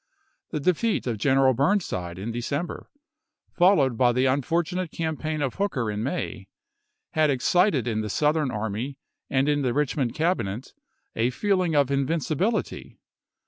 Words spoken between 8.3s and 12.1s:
army and in the Eichmond Cabinet a feeling of